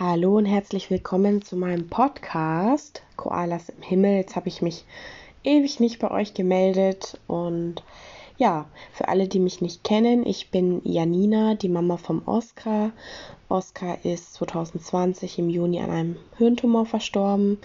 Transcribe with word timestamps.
Hallo 0.00 0.36
und 0.36 0.44
herzlich 0.44 0.92
willkommen 0.92 1.42
zu 1.42 1.56
meinem 1.56 1.88
Podcast 1.88 3.02
Koalas 3.16 3.68
im 3.68 3.82
Himmel. 3.82 4.12
Jetzt 4.18 4.36
habe 4.36 4.46
ich 4.46 4.62
mich 4.62 4.84
ewig 5.42 5.80
nicht 5.80 5.98
bei 5.98 6.08
euch 6.12 6.34
gemeldet 6.34 7.18
und 7.26 7.82
ja, 8.36 8.66
für 8.92 9.08
alle, 9.08 9.26
die 9.26 9.40
mich 9.40 9.60
nicht 9.60 9.82
kennen, 9.82 10.24
ich 10.24 10.52
bin 10.52 10.82
Janina, 10.84 11.56
die 11.56 11.68
Mama 11.68 11.96
vom 11.96 12.22
Oscar. 12.26 12.92
Oscar 13.48 13.98
ist 14.04 14.34
2020 14.34 15.40
im 15.40 15.50
Juni 15.50 15.80
an 15.80 15.90
einem 15.90 16.16
Hirntumor 16.36 16.86
verstorben 16.86 17.58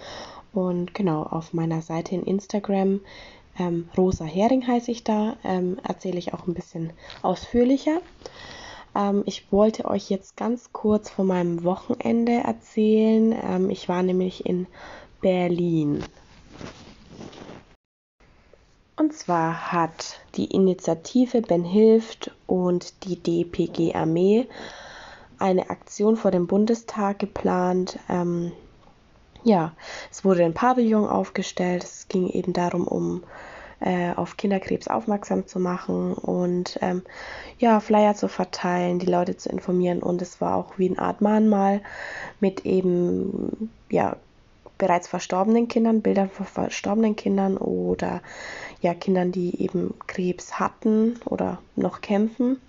und 0.53 0.95
genau 0.95 1.21
auf 1.21 1.53
meiner 1.53 1.83
Seite 1.83 2.15
in 2.15 2.23
Instagram 2.23 3.01
ähm, 3.59 3.89
Rosa 3.95 4.25
Hering 4.25 4.65
heiße 4.65 4.89
ich 4.89 5.03
da, 5.03 5.37
ähm, 5.43 5.77
erzähle 5.87 6.17
ich 6.17 6.33
auch 6.33 6.47
ein 6.47 6.55
bisschen 6.55 6.93
ausführlicher. 7.21 8.01
Ähm, 8.95 9.23
ich 9.25 9.51
wollte 9.51 9.85
euch 9.85 10.09
jetzt 10.09 10.37
ganz 10.37 10.71
kurz 10.71 11.09
von 11.09 11.27
meinem 11.27 11.63
Wochenende 11.63 12.33
erzählen. 12.33 13.35
Ähm, 13.43 13.69
ich 13.69 13.89
war 13.89 14.03
nämlich 14.03 14.45
in 14.45 14.67
Berlin. 15.21 16.03
Und 18.95 19.13
zwar 19.13 19.71
hat 19.71 20.19
die 20.35 20.45
Initiative 20.45 21.41
Ben 21.41 21.63
Hilft 21.63 22.31
und 22.45 23.03
die 23.05 23.15
DPG 23.15 23.95
Armee 23.95 24.47
eine 25.39 25.69
Aktion 25.69 26.15
vor 26.15 26.31
dem 26.31 26.47
Bundestag 26.47 27.19
geplant. 27.19 27.99
Ähm, 28.07 28.51
ja, 29.43 29.73
es 30.11 30.23
wurde 30.23 30.45
ein 30.45 30.53
Pavillon 30.53 31.07
aufgestellt. 31.07 31.83
Es 31.83 32.07
ging 32.07 32.29
eben 32.29 32.53
darum, 32.53 32.87
um 32.87 33.23
äh, 33.83 34.13
auf 34.15 34.37
Kinderkrebs 34.37 34.87
aufmerksam 34.87 35.45
zu 35.45 35.59
machen 35.59 36.13
und 36.13 36.79
ähm, 36.81 37.03
ja, 37.59 37.79
Flyer 37.79 38.15
zu 38.15 38.27
verteilen, 38.27 38.99
die 38.99 39.05
Leute 39.05 39.37
zu 39.37 39.49
informieren. 39.49 40.01
Und 40.01 40.21
es 40.21 40.39
war 40.41 40.55
auch 40.55 40.77
wie 40.77 40.89
eine 40.89 40.99
Art 40.99 41.21
Mahnmal 41.21 41.81
mit 42.39 42.65
eben, 42.65 43.69
ja, 43.89 44.15
bereits 44.77 45.07
verstorbenen 45.07 45.67
Kindern, 45.67 46.01
Bildern 46.01 46.29
von 46.29 46.45
verstorbenen 46.45 47.15
Kindern 47.15 47.57
oder 47.57 48.21
ja, 48.81 48.93
Kindern, 48.93 49.31
die 49.31 49.61
eben 49.61 49.93
Krebs 50.07 50.59
hatten 50.59 51.19
oder 51.25 51.59
noch 51.75 52.01
kämpfen. 52.01 52.59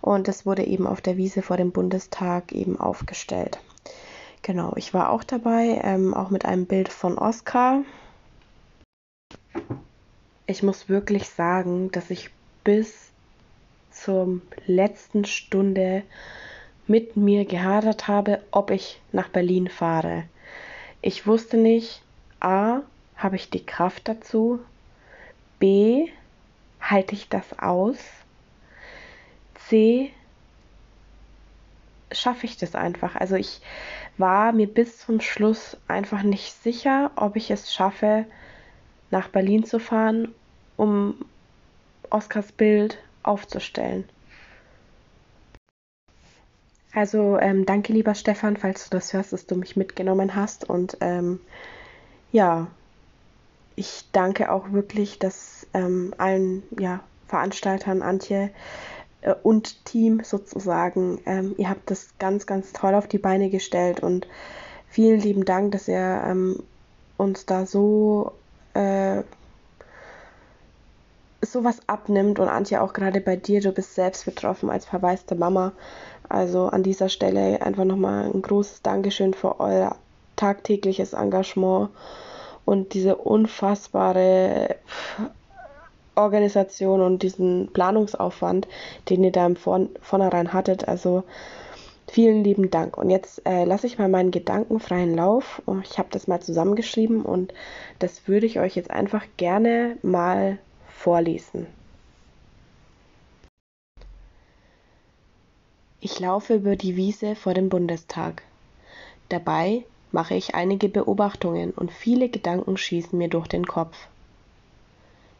Und 0.00 0.28
das 0.28 0.46
wurde 0.46 0.64
eben 0.64 0.86
auf 0.86 1.00
der 1.00 1.16
Wiese 1.16 1.42
vor 1.42 1.56
dem 1.56 1.72
Bundestag 1.72 2.52
eben 2.52 2.78
aufgestellt. 2.78 3.58
Genau, 4.42 4.72
ich 4.76 4.92
war 4.92 5.10
auch 5.10 5.24
dabei, 5.24 5.80
ähm, 5.82 6.14
auch 6.14 6.30
mit 6.30 6.44
einem 6.44 6.66
Bild 6.66 6.88
von 6.88 7.16
Oscar 7.16 7.82
ich 10.46 10.62
muss 10.62 10.88
wirklich 10.88 11.28
sagen, 11.28 11.90
dass 11.92 12.10
ich 12.10 12.30
bis 12.64 13.10
zur 13.90 14.40
letzten 14.66 15.24
Stunde 15.24 16.02
mit 16.86 17.16
mir 17.16 17.44
gehadert 17.44 18.08
habe, 18.08 18.42
ob 18.50 18.70
ich 18.70 19.00
nach 19.12 19.28
Berlin 19.28 19.68
fahre. 19.68 20.24
Ich 21.00 21.26
wusste 21.26 21.56
nicht, 21.56 22.02
a, 22.40 22.80
habe 23.16 23.36
ich 23.36 23.50
die 23.50 23.64
Kraft 23.64 24.08
dazu, 24.08 24.60
b, 25.58 26.08
halte 26.80 27.14
ich 27.14 27.28
das 27.28 27.58
aus, 27.58 27.98
c, 29.68 30.10
schaffe 32.10 32.46
ich 32.46 32.56
das 32.56 32.74
einfach. 32.74 33.16
Also 33.16 33.36
ich 33.36 33.60
war 34.18 34.52
mir 34.52 34.66
bis 34.66 34.98
zum 34.98 35.20
Schluss 35.20 35.76
einfach 35.88 36.22
nicht 36.22 36.52
sicher, 36.62 37.10
ob 37.16 37.36
ich 37.36 37.50
es 37.50 37.72
schaffe, 37.72 38.26
nach 39.12 39.28
Berlin 39.28 39.64
zu 39.64 39.78
fahren, 39.78 40.34
um 40.76 41.14
Oskars 42.10 42.50
Bild 42.50 42.98
aufzustellen. 43.22 44.08
Also 46.94 47.38
ähm, 47.38 47.64
danke 47.64 47.92
lieber 47.92 48.14
Stefan, 48.14 48.56
falls 48.56 48.88
du 48.88 48.96
das 48.96 49.12
hörst, 49.12 49.32
dass 49.32 49.46
du 49.46 49.54
mich 49.56 49.76
mitgenommen 49.76 50.34
hast. 50.34 50.68
Und 50.68 50.98
ähm, 51.00 51.40
ja, 52.32 52.66
ich 53.76 54.04
danke 54.12 54.50
auch 54.50 54.72
wirklich, 54.72 55.18
dass 55.18 55.66
ähm, 55.72 56.12
allen 56.18 56.62
ja, 56.78 57.00
Veranstaltern, 57.28 58.02
Antje 58.02 58.50
äh, 59.22 59.34
und 59.42 59.86
Team 59.86 60.22
sozusagen, 60.22 61.20
ähm, 61.24 61.54
ihr 61.56 61.70
habt 61.70 61.90
das 61.90 62.10
ganz, 62.18 62.46
ganz 62.46 62.74
toll 62.74 62.94
auf 62.94 63.08
die 63.08 63.18
Beine 63.18 63.48
gestellt 63.48 64.00
und 64.00 64.26
vielen 64.88 65.20
lieben 65.20 65.46
Dank, 65.46 65.72
dass 65.72 65.88
ihr 65.88 66.22
ähm, 66.26 66.62
uns 67.16 67.46
da 67.46 67.64
so 67.64 68.32
äh, 68.74 69.22
sowas 71.52 71.80
abnimmt 71.86 72.38
und 72.38 72.48
Antje 72.48 72.82
auch 72.82 72.92
gerade 72.92 73.20
bei 73.20 73.36
dir, 73.36 73.60
du 73.60 73.72
bist 73.72 73.94
selbst 73.94 74.24
betroffen 74.24 74.70
als 74.70 74.86
verwaiste 74.86 75.34
Mama. 75.34 75.72
Also 76.28 76.66
an 76.66 76.82
dieser 76.82 77.08
Stelle 77.08 77.60
einfach 77.62 77.84
nochmal 77.84 78.30
ein 78.32 78.42
großes 78.42 78.82
Dankeschön 78.82 79.34
für 79.34 79.60
euer 79.60 79.96
tagtägliches 80.36 81.12
Engagement 81.12 81.90
und 82.64 82.94
diese 82.94 83.16
unfassbare 83.16 84.76
Organisation 86.14 87.00
und 87.00 87.22
diesen 87.22 87.68
Planungsaufwand, 87.72 88.68
den 89.08 89.24
ihr 89.24 89.32
da 89.32 89.46
im 89.46 89.56
Vorn 89.56 89.90
Vornherein 90.00 90.52
hattet. 90.52 90.88
Also 90.88 91.24
vielen 92.10 92.44
lieben 92.44 92.70
Dank. 92.70 92.98
Und 92.98 93.10
jetzt 93.10 93.46
äh, 93.46 93.64
lasse 93.64 93.86
ich 93.86 93.98
mal 93.98 94.08
meinen 94.08 94.30
Gedanken 94.30 94.80
freien 94.80 95.14
Lauf. 95.14 95.62
Ich 95.84 95.98
habe 95.98 96.08
das 96.10 96.26
mal 96.28 96.40
zusammengeschrieben 96.40 97.22
und 97.22 97.52
das 97.98 98.28
würde 98.28 98.46
ich 98.46 98.60
euch 98.60 98.76
jetzt 98.76 98.90
einfach 98.90 99.24
gerne 99.36 99.96
mal 100.02 100.58
vorlesen. 100.92 101.66
Ich 106.00 106.18
laufe 106.18 106.54
über 106.54 106.76
die 106.76 106.96
Wiese 106.96 107.36
vor 107.36 107.54
dem 107.54 107.68
Bundestag. 107.68 108.42
Dabei 109.28 109.84
mache 110.10 110.34
ich 110.34 110.54
einige 110.54 110.88
Beobachtungen 110.88 111.70
und 111.70 111.92
viele 111.92 112.28
Gedanken 112.28 112.76
schießen 112.76 113.16
mir 113.16 113.28
durch 113.28 113.48
den 113.48 113.66
Kopf. 113.66 114.08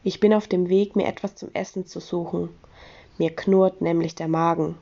Ich 0.03 0.19
bin 0.19 0.33
auf 0.33 0.47
dem 0.47 0.69
Weg, 0.69 0.95
mir 0.95 1.05
etwas 1.05 1.35
zum 1.35 1.49
Essen 1.53 1.85
zu 1.85 1.99
suchen. 1.99 2.49
Mir 3.17 3.35
knurrt 3.35 3.81
nämlich 3.81 4.15
der 4.15 4.27
Magen. 4.27 4.77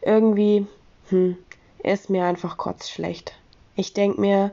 Irgendwie, 0.00 0.66
hm, 1.08 1.36
ist 1.82 2.08
mir 2.08 2.24
einfach 2.24 2.56
kotzschlecht. 2.56 3.34
Ich 3.76 3.92
denk 3.92 4.18
mir, 4.18 4.52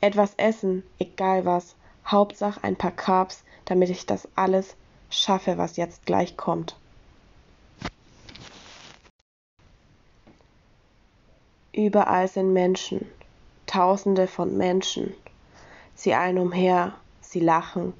etwas 0.00 0.34
essen, 0.36 0.82
egal 0.98 1.44
was, 1.44 1.74
Hauptsache 2.06 2.64
ein 2.64 2.76
paar 2.76 2.90
Carbs, 2.90 3.44
damit 3.70 3.88
ich 3.88 4.04
das 4.04 4.28
alles 4.34 4.76
schaffe, 5.10 5.56
was 5.56 5.76
jetzt 5.76 6.04
gleich 6.06 6.36
kommt. 6.36 6.76
Überall 11.72 12.26
sind 12.26 12.52
Menschen, 12.52 13.06
Tausende 13.66 14.26
von 14.26 14.56
Menschen. 14.56 15.14
Sie 15.94 16.14
eilen 16.14 16.38
umher, 16.38 16.94
sie 17.20 17.38
lachen, 17.38 17.92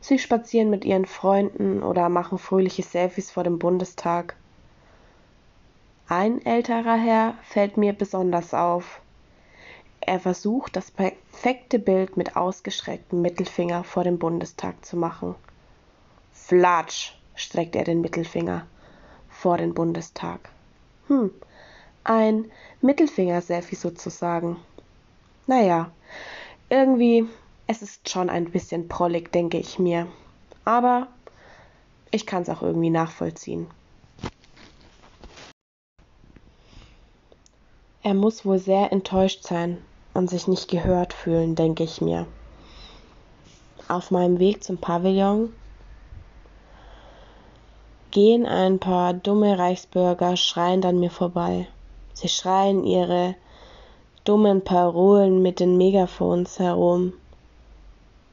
sie 0.00 0.18
spazieren 0.18 0.68
mit 0.68 0.84
ihren 0.84 1.06
Freunden 1.06 1.84
oder 1.84 2.08
machen 2.08 2.38
fröhliche 2.38 2.82
Selfies 2.82 3.30
vor 3.30 3.44
dem 3.44 3.60
Bundestag. 3.60 4.34
Ein 6.08 6.44
älterer 6.44 6.96
Herr 6.96 7.34
fällt 7.44 7.76
mir 7.76 7.92
besonders 7.92 8.52
auf. 8.52 9.00
Er 10.06 10.20
versucht, 10.20 10.76
das 10.76 10.90
perfekte 10.90 11.78
Bild 11.78 12.18
mit 12.18 12.36
ausgestrecktem 12.36 13.22
Mittelfinger 13.22 13.84
vor 13.84 14.04
dem 14.04 14.18
Bundestag 14.18 14.84
zu 14.84 14.98
machen. 14.98 15.34
Flatsch, 16.30 17.14
streckt 17.34 17.74
er 17.74 17.84
den 17.84 18.02
Mittelfinger 18.02 18.66
vor 19.30 19.56
den 19.56 19.72
Bundestag. 19.72 20.50
Hm, 21.06 21.30
ein 22.04 22.50
Mittelfinger-Selfie 22.82 23.76
sozusagen. 23.76 24.58
Naja, 25.46 25.90
irgendwie, 26.68 27.26
es 27.66 27.80
ist 27.80 28.10
schon 28.10 28.28
ein 28.28 28.50
bisschen 28.50 28.88
prollig, 28.88 29.32
denke 29.32 29.56
ich 29.56 29.78
mir. 29.78 30.06
Aber 30.66 31.08
ich 32.10 32.26
kann 32.26 32.42
es 32.42 32.50
auch 32.50 32.62
irgendwie 32.62 32.90
nachvollziehen. 32.90 33.68
Er 38.02 38.12
muss 38.12 38.44
wohl 38.44 38.58
sehr 38.58 38.92
enttäuscht 38.92 39.44
sein, 39.44 39.78
und 40.14 40.30
sich 40.30 40.48
nicht 40.48 40.68
gehört 40.68 41.12
fühlen, 41.12 41.54
denke 41.56 41.82
ich 41.82 42.00
mir. 42.00 42.26
Auf 43.88 44.10
meinem 44.10 44.38
Weg 44.38 44.64
zum 44.64 44.78
Pavillon 44.78 45.52
gehen 48.12 48.46
ein 48.46 48.78
paar 48.78 49.12
dumme 49.12 49.58
Reichsbürger 49.58 50.36
schreiend 50.36 50.86
an 50.86 51.00
mir 51.00 51.10
vorbei. 51.10 51.66
Sie 52.14 52.28
schreien 52.28 52.84
ihre 52.84 53.34
dummen 54.24 54.62
Parolen 54.62 55.42
mit 55.42 55.60
den 55.60 55.76
Megafons 55.76 56.58
herum. 56.60 57.12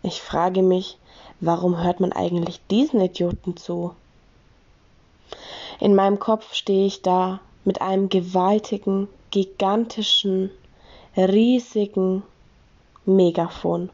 Ich 0.03 0.21
frage 0.21 0.61
mich, 0.61 0.97
warum 1.39 1.83
hört 1.83 1.99
man 1.99 2.13
eigentlich 2.13 2.61
diesen 2.69 3.01
Idioten 3.01 3.57
zu? 3.57 3.93
In 5.79 5.95
meinem 5.95 6.19
Kopf 6.19 6.53
stehe 6.53 6.85
ich 6.85 7.01
da 7.01 7.39
mit 7.65 7.81
einem 7.81 8.09
gewaltigen, 8.09 9.07
gigantischen 9.31 10.51
riesigen 11.17 12.23
Megafon 13.05 13.89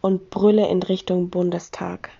und 0.00 0.30
brülle 0.30 0.68
in 0.68 0.82
Richtung 0.82 1.30
Bundestag. 1.30 2.10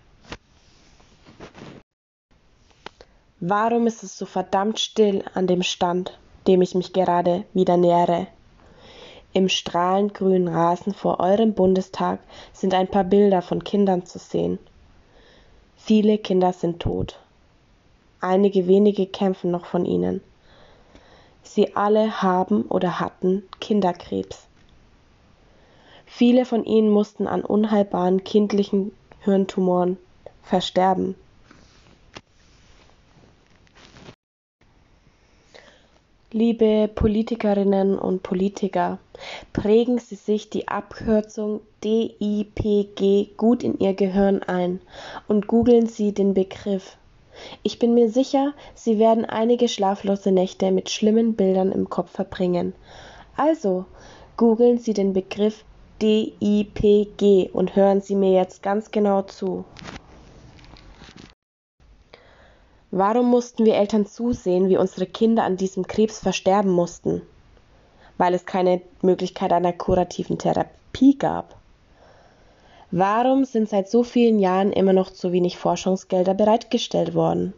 Warum 3.41 3.87
ist 3.87 4.03
es 4.03 4.19
so 4.19 4.27
verdammt 4.27 4.81
still 4.81 5.23
an 5.35 5.47
dem 5.47 5.63
Stand, 5.63 6.19
dem 6.47 6.63
ich 6.63 6.75
mich 6.75 6.93
gerade 6.93 7.45
wieder 7.55 7.77
nähere? 7.77 8.27
Im 9.33 9.49
strahlend 9.49 10.15
grünen 10.15 10.49
Rasen 10.49 10.95
vor 10.95 11.21
eurem 11.21 11.53
Bundestag 11.53 12.19
sind 12.53 12.75
ein 12.75 12.89
paar 12.89 13.05
Bilder 13.05 13.43
von 13.43 13.63
Kindern 13.63 14.07
zu 14.07 14.19
sehen. 14.19 14.59
Viele 15.77 16.19
Kinder 16.19 16.53
sind 16.53 16.81
tot. 16.81 17.21
Einige 18.21 18.67
wenige 18.67 19.07
kämpfen 19.07 19.51
noch 19.51 19.67
von 19.67 19.85
ihnen. 19.85 20.23
Sie 21.49 21.75
alle 21.77 22.21
haben 22.21 22.63
oder 22.65 23.01
hatten 23.01 23.43
Kinderkrebs. 23.59 24.47
Viele 26.05 26.45
von 26.45 26.65
ihnen 26.65 26.91
mussten 26.91 27.27
an 27.27 27.43
unheilbaren 27.43 28.23
kindlichen 28.23 28.93
Hirntumoren 29.21 29.97
versterben. 30.43 31.15
Liebe 36.31 36.91
Politikerinnen 36.95 37.99
und 37.99 38.23
Politiker, 38.23 38.99
prägen 39.55 39.99
Sie 39.99 40.17
sich 40.17 40.51
die 40.51 40.69
Abkürzung 40.69 41.63
DIPG 41.83 43.31
gut 43.39 43.63
in 43.63 43.79
Ihr 43.79 43.95
Gehirn 43.95 44.43
ein 44.43 44.81
und 45.27 45.47
googeln 45.47 45.87
Sie 45.87 46.13
den 46.13 46.35
Begriff. 46.35 46.99
Ich 47.63 47.79
bin 47.79 47.95
mir 47.95 48.09
sicher, 48.11 48.53
Sie 48.75 48.99
werden 48.99 49.25
einige 49.25 49.69
schlaflose 49.69 50.33
Nächte 50.33 50.71
mit 50.71 50.91
schlimmen 50.91 51.35
Bildern 51.35 51.73
im 51.73 51.89
Kopf 51.89 52.11
verbringen. 52.11 52.73
Also, 53.37 53.85
googeln 54.37 54.79
Sie 54.79 54.95
den 54.95 55.13
Begriff 55.13 55.65
DIPG 56.01 57.51
und 57.53 57.77
hören 57.77 58.01
Sie 58.01 58.15
mir 58.15 58.33
jetzt 58.33 58.63
ganz 58.63 58.91
genau 58.91 59.23
zu. 59.23 59.65
Warum 62.91 63.29
mussten 63.29 63.67
wir 63.67 63.75
Eltern 63.75 64.07
zusehen, 64.07 64.69
wie 64.69 64.79
unsere 64.79 65.07
Kinder 65.07 65.45
an 65.45 65.57
diesem 65.59 65.87
Krebs 65.87 66.21
versterben 66.21 66.71
mussten? 66.71 67.21
Weil 68.17 68.33
es 68.33 68.47
keine 68.47 68.81
Möglichkeit 69.03 69.53
einer 69.53 69.75
kurativen 69.75 70.39
Therapie 70.39 71.19
gab. 71.19 71.58
Warum 72.91 73.45
sind 73.45 73.69
seit 73.69 73.91
so 73.91 74.03
vielen 74.03 74.39
Jahren 74.39 74.73
immer 74.73 74.95
noch 74.95 75.11
zu 75.11 75.33
wenig 75.33 75.59
Forschungsgelder 75.59 76.33
bereitgestellt 76.33 77.15
worden? 77.15 77.53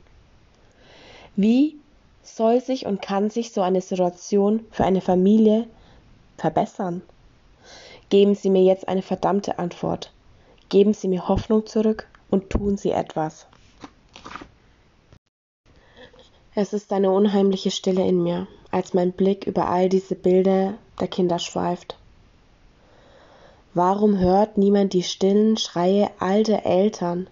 Wie 1.36 1.76
soll 2.24 2.60
sich 2.60 2.86
und 2.86 3.00
kann 3.00 3.30
sich 3.30 3.52
so 3.52 3.60
eine 3.60 3.80
Situation 3.80 4.66
für 4.72 4.84
eine 4.84 5.00
Familie 5.00 5.66
verbessern? 6.36 7.02
Geben 8.08 8.34
Sie 8.34 8.50
mir 8.50 8.64
jetzt 8.64 8.88
eine 8.88 9.02
verdammte 9.02 9.60
Antwort. 9.60 10.12
Geben 10.68 10.94
Sie 10.94 11.06
mir 11.06 11.28
Hoffnung 11.28 11.64
zurück 11.64 12.08
und 12.28 12.50
tun 12.50 12.76
Sie 12.76 12.90
etwas. 12.90 13.46
Es 16.56 16.72
ist 16.72 16.92
eine 16.92 17.12
unheimliche 17.12 17.70
Stille 17.70 18.04
in 18.04 18.20
mir, 18.20 18.48
als 18.72 18.94
mein 18.94 19.12
Blick 19.12 19.46
über 19.46 19.68
all 19.68 19.88
diese 19.88 20.16
Bilder 20.16 20.74
der 20.98 21.06
Kinder 21.06 21.38
schweift. 21.38 21.99
Warum 23.72 24.18
hört 24.18 24.58
niemand 24.58 24.94
die 24.94 25.04
stillen 25.04 25.56
Schreie 25.56 26.10
alter 26.18 26.66
Eltern, 26.66 27.28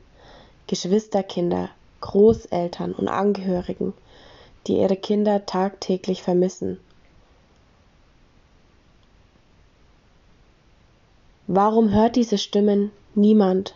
Geschwisterkinder, 0.68 1.70
Großeltern 2.00 2.92
und 2.92 3.08
Angehörigen, 3.08 3.92
die 4.66 4.78
ihre 4.78 4.96
Kinder 4.96 5.46
tagtäglich 5.46 6.22
vermissen? 6.22 6.78
Warum 11.48 11.90
hört 11.90 12.14
diese 12.14 12.38
Stimmen 12.38 12.92
niemand, 13.16 13.74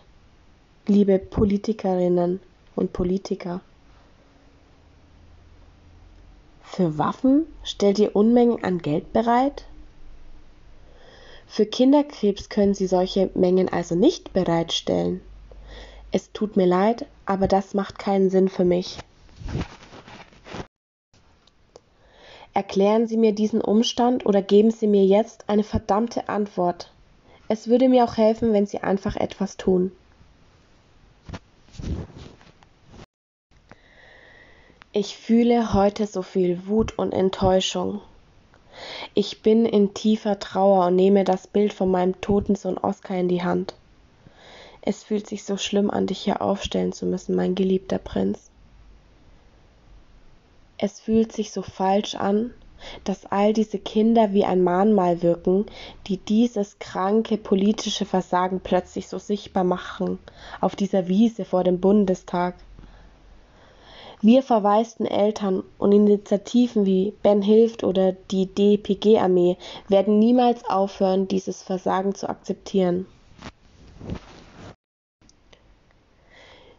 liebe 0.87 1.19
Politikerinnen 1.19 2.39
und 2.77 2.93
Politiker? 2.93 3.61
Für 6.63 6.97
Waffen 6.97 7.47
stellt 7.65 7.99
ihr 7.99 8.15
Unmengen 8.15 8.63
an 8.63 8.79
Geld 8.79 9.13
bereit? 9.13 9.65
Für 11.55 11.67
Kinderkrebs 11.67 12.49
können 12.49 12.73
Sie 12.73 12.87
solche 12.87 13.29
Mengen 13.35 13.69
also 13.69 13.95
nicht 13.95 14.33
bereitstellen. 14.33 15.21
Es 16.11 16.33
tut 16.33 16.57
mir 16.57 16.65
leid, 16.65 17.05
aber 17.27 17.47
das 17.47 17.75
macht 17.75 17.99
keinen 17.99 18.31
Sinn 18.31 18.49
für 18.49 18.65
mich. 18.65 18.97
Erklären 22.55 23.07
Sie 23.07 23.19
mir 23.19 23.35
diesen 23.35 23.61
Umstand 23.61 24.25
oder 24.25 24.41
geben 24.41 24.71
Sie 24.71 24.87
mir 24.87 25.05
jetzt 25.05 25.51
eine 25.51 25.63
verdammte 25.63 26.31
Antwort. 26.31 26.91
Es 27.49 27.69
würde 27.69 27.91
mir 27.91 28.05
auch 28.05 28.17
helfen, 28.17 28.55
wenn 28.55 28.65
Sie 28.65 28.79
einfach 28.79 29.17
etwas 29.17 29.59
tun. 29.59 29.93
Ich 34.95 35.19
fühle 35.19 35.75
heute 35.75 36.07
so 36.07 36.23
viel 36.23 36.67
Wut 36.67 36.99
und 36.99 37.13
Enttäuschung. 37.13 38.01
Ich 39.15 39.43
bin 39.43 39.67
in 39.67 39.95
tiefer 39.95 40.39
Trauer 40.39 40.87
und 40.87 40.97
nehme 40.97 41.25
das 41.25 41.47
Bild 41.47 41.73
von 41.73 41.91
meinem 41.91 42.21
toten 42.21 42.55
Sohn 42.55 42.79
Oskar 42.79 43.17
in 43.19 43.29
die 43.29 43.43
Hand. 43.43 43.75
Es 44.81 45.05
fühlt 45.05 45.29
sich 45.29 45.45
so 45.45 45.57
schlimm 45.57 45.91
an, 45.91 46.07
dich 46.07 46.19
hier 46.19 46.43
aufstellen 46.43 46.93
zu 46.93 47.07
müssen, 47.07 47.37
mein 47.37 47.55
geliebter 47.55 47.99
Prinz. 47.99 48.51
Es 50.77 50.99
fühlt 50.99 51.33
sich 51.33 51.53
so 51.53 51.63
falsch 51.63 52.17
an, 52.17 52.53
dass 53.05 53.27
all 53.27 53.53
diese 53.53 53.79
Kinder 53.79 54.33
wie 54.33 54.45
ein 54.45 54.65
Mahnmal 54.65 55.23
wirken, 55.23 55.67
die 56.09 56.17
dieses 56.17 56.81
kranke 56.81 57.37
politische 57.37 58.05
Versagen 58.05 58.61
plötzlich 58.61 59.07
so 59.07 59.19
sichtbar 59.19 59.63
machen 59.63 60.19
auf 60.61 60.75
dieser 60.75 61.07
Wiese 61.07 61.45
vor 61.45 61.63
dem 61.63 61.81
Bundestag. 61.81 62.57
Wir 64.25 64.45
verwaisten 64.45 65.05
Eltern 65.05 65.65
und 65.79 65.91
Initiativen 65.91 66.87
wie 66.87 67.13
Ben 67.25 67.43
hilft 67.43 67.83
oder 67.83 68.13
die 68.13 68.47
DPG-Armee 68.47 69.57
werden 69.89 70.21
niemals 70.21 70.65
aufhören, 70.65 71.27
dieses 71.27 71.61
Versagen 71.61 72.15
zu 72.15 72.29
akzeptieren. 72.29 73.07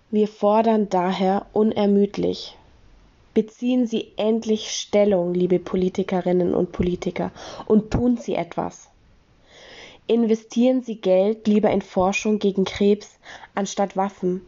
Wir 0.09 0.29
fordern 0.29 0.87
daher 0.87 1.45
unermüdlich, 1.51 2.55
beziehen 3.33 3.87
Sie 3.87 4.13
endlich 4.15 4.71
Stellung, 4.71 5.33
liebe 5.33 5.59
Politikerinnen 5.59 6.53
und 6.55 6.71
Politiker, 6.71 7.31
und 7.65 7.91
tun 7.91 8.15
Sie 8.15 8.35
etwas. 8.35 8.87
Investieren 10.07 10.81
Sie 10.81 10.95
Geld 10.95 11.45
lieber 11.45 11.71
in 11.71 11.81
Forschung 11.81 12.39
gegen 12.39 12.63
Krebs 12.63 13.19
anstatt 13.53 13.97
Waffen 13.97 14.45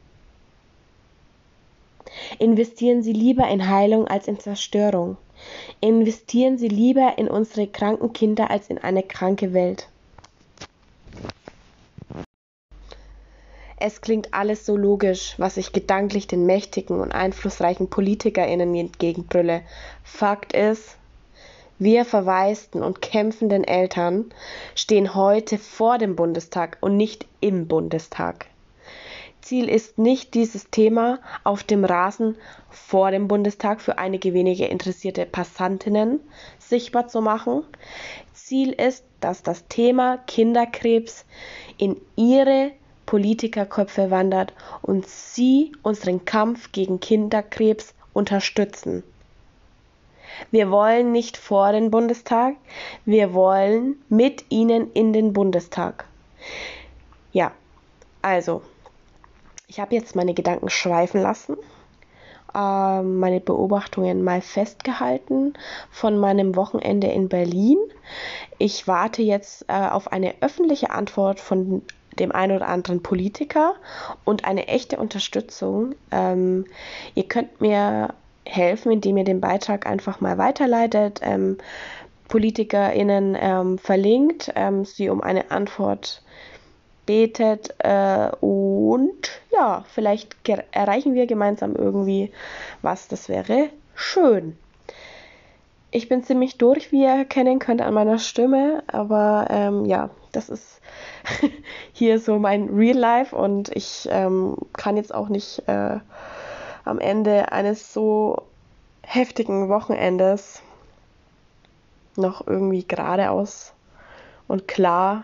Investieren 2.39 3.03
Sie 3.03 3.13
lieber 3.13 3.47
in 3.47 3.69
Heilung 3.69 4.07
als 4.07 4.27
in 4.27 4.39
Zerstörung. 4.39 5.17
Investieren 5.81 6.57
Sie 6.57 6.67
lieber 6.67 7.17
in 7.17 7.27
unsere 7.27 7.67
kranken 7.67 8.13
Kinder 8.13 8.49
als 8.49 8.69
in 8.69 8.77
eine 8.77 9.03
kranke 9.03 9.53
Welt. 9.53 9.87
Es 13.77 13.99
klingt 14.01 14.33
alles 14.33 14.65
so 14.65 14.77
logisch, 14.77 15.35
was 15.37 15.57
ich 15.57 15.73
gedanklich 15.73 16.27
den 16.27 16.45
mächtigen 16.45 17.01
und 17.01 17.11
einflussreichen 17.11 17.89
PolitikerInnen 17.89 18.73
entgegenbrülle. 18.73 19.61
Fakt 20.03 20.53
ist, 20.53 20.95
wir 21.77 22.05
verwaisten 22.05 22.81
und 22.81 23.01
kämpfenden 23.01 23.65
Eltern 23.65 24.33
stehen 24.75 25.13
heute 25.13 25.57
vor 25.57 25.97
dem 25.97 26.15
Bundestag 26.15 26.77
und 26.79 26.95
nicht 26.95 27.25
im 27.41 27.67
Bundestag. 27.67 28.45
Ziel 29.45 29.69
ist 29.69 29.99
nicht, 29.99 30.33
dieses 30.33 30.71
Thema 30.71 31.19
auf 31.43 31.63
dem 31.63 31.85
Rasen 31.85 32.35
vor 32.71 33.11
dem 33.11 33.27
Bundestag 33.27 33.79
für 33.79 33.99
einige 33.99 34.33
wenige 34.33 34.65
interessierte 34.65 35.27
Passantinnen 35.27 36.19
sichtbar 36.57 37.09
zu 37.09 37.21
machen. 37.21 37.63
Ziel 38.33 38.71
ist, 38.71 39.05
dass 39.19 39.43
das 39.43 39.67
Thema 39.67 40.17
Kinderkrebs 40.25 41.25
in 41.77 42.01
ihre 42.15 42.71
Politikerköpfe 43.05 44.09
wandert 44.09 44.51
und 44.81 45.07
sie 45.07 45.73
unseren 45.83 46.25
Kampf 46.25 46.71
gegen 46.71 46.99
Kinderkrebs 46.99 47.93
unterstützen. 48.13 49.03
Wir 50.49 50.71
wollen 50.71 51.11
nicht 51.11 51.37
vor 51.37 51.71
den 51.71 51.91
Bundestag, 51.91 52.55
wir 53.05 53.35
wollen 53.35 53.97
mit 54.09 54.43
ihnen 54.49 54.91
in 54.93 55.13
den 55.13 55.33
Bundestag. 55.33 56.07
Ja, 57.31 57.51
also 58.23 58.63
ich 59.67 59.79
habe 59.79 59.95
jetzt 59.95 60.15
meine 60.15 60.33
Gedanken 60.33 60.69
schweifen 60.69 61.21
lassen, 61.21 61.57
äh, 62.53 63.01
meine 63.01 63.39
Beobachtungen 63.39 64.23
mal 64.23 64.41
festgehalten 64.41 65.53
von 65.91 66.17
meinem 66.17 66.55
Wochenende 66.55 67.07
in 67.07 67.29
Berlin. 67.29 67.77
Ich 68.57 68.87
warte 68.87 69.21
jetzt 69.21 69.65
äh, 69.67 69.87
auf 69.87 70.11
eine 70.11 70.35
öffentliche 70.41 70.91
Antwort 70.91 71.39
von 71.39 71.81
dem 72.19 72.31
einen 72.31 72.55
oder 72.55 72.67
anderen 72.67 73.03
Politiker 73.03 73.75
und 74.23 74.45
eine 74.45 74.67
echte 74.67 74.97
Unterstützung. 74.97 75.95
Ähm, 76.11 76.65
ihr 77.13 77.27
könnt 77.27 77.59
mir 77.59 78.13
helfen, 78.45 78.91
indem 78.91 79.17
ihr 79.17 79.23
den 79.25 79.41
Beitrag 79.41 79.85
einfach 79.85 80.21
mal 80.21 80.37
weiterleitet. 80.37 81.19
Ähm, 81.23 81.57
PolitikerInnen 82.27 83.37
ähm, 83.39 83.77
verlinkt, 83.77 84.51
ähm, 84.55 84.85
sie 84.85 85.09
um 85.09 85.21
eine 85.21 85.51
Antwort 85.51 86.23
betet 87.05 87.73
äh, 87.79 88.29
und 88.41 89.29
ja, 89.51 89.85
vielleicht 89.93 90.35
erreichen 90.71 91.13
wir 91.13 91.27
gemeinsam 91.27 91.75
irgendwie 91.75 92.31
was. 92.81 93.07
Das 93.07 93.29
wäre 93.29 93.69
schön. 93.95 94.57
Ich 95.91 96.09
bin 96.09 96.23
ziemlich 96.23 96.57
durch, 96.57 96.91
wie 96.91 97.03
ihr 97.03 97.09
erkennen 97.09 97.59
könnt 97.59 97.81
an 97.81 97.93
meiner 97.93 98.19
Stimme, 98.19 98.83
aber 98.87 99.47
ähm, 99.49 99.85
ja, 99.85 100.09
das 100.33 100.49
ist 100.49 100.81
hier 101.93 102.19
so 102.19 102.37
mein 102.37 102.69
Real 102.69 102.97
Life 102.97 103.35
und 103.35 103.69
ich 103.73 104.07
ähm, 104.11 104.57
kann 104.73 104.97
jetzt 104.97 105.13
auch 105.13 105.29
nicht 105.29 105.63
äh, 105.67 105.99
am 106.83 106.99
Ende 106.99 107.51
eines 107.51 107.93
so 107.93 108.41
heftigen 109.03 109.69
Wochenendes 109.69 110.61
noch 112.17 112.45
irgendwie 112.45 112.83
geradeaus 112.83 113.73
und 114.47 114.67
klar 114.67 115.23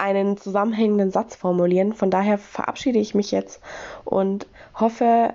einen 0.00 0.36
zusammenhängenden 0.36 1.10
Satz 1.10 1.36
formulieren. 1.36 1.92
Von 1.92 2.10
daher 2.10 2.38
verabschiede 2.38 2.98
ich 2.98 3.14
mich 3.14 3.30
jetzt 3.30 3.60
und 4.04 4.46
hoffe, 4.74 5.34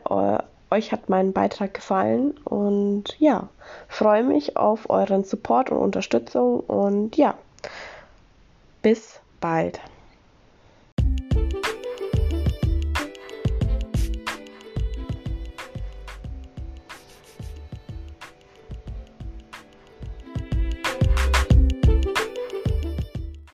euch 0.71 0.91
hat 0.91 1.09
mein 1.09 1.33
Beitrag 1.33 1.73
gefallen 1.73 2.37
und 2.43 3.15
ja, 3.19 3.49
freue 3.87 4.23
mich 4.23 4.57
auf 4.57 4.89
euren 4.89 5.23
Support 5.23 5.71
und 5.71 5.77
Unterstützung 5.77 6.59
und 6.59 7.15
ja, 7.15 7.35
bis 8.81 9.19
bald. 9.39 9.79